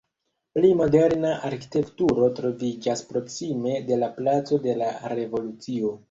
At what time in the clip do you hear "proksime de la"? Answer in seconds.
3.09-4.09